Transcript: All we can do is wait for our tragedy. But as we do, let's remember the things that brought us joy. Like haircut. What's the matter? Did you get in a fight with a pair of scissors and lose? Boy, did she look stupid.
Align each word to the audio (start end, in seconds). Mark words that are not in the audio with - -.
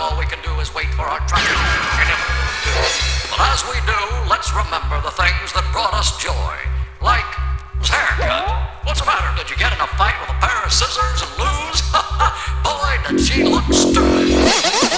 All 0.00 0.18
we 0.18 0.24
can 0.24 0.40
do 0.42 0.58
is 0.60 0.74
wait 0.74 0.88
for 0.96 1.02
our 1.02 1.20
tragedy. 1.28 1.60
But 3.28 3.40
as 3.52 3.60
we 3.68 3.76
do, 3.84 4.00
let's 4.32 4.48
remember 4.56 4.96
the 5.04 5.12
things 5.12 5.52
that 5.52 5.68
brought 5.72 5.92
us 5.92 6.16
joy. 6.16 6.56
Like 7.04 7.28
haircut. 7.84 8.84
What's 8.84 9.00
the 9.00 9.06
matter? 9.06 9.28
Did 9.36 9.50
you 9.50 9.56
get 9.56 9.72
in 9.72 9.80
a 9.80 9.86
fight 10.00 10.16
with 10.20 10.30
a 10.30 10.38
pair 10.40 10.64
of 10.64 10.72
scissors 10.72 11.20
and 11.20 11.32
lose? 11.36 11.80
Boy, 12.64 12.92
did 13.08 13.20
she 13.20 13.44
look 13.44 13.64
stupid. 13.72 14.89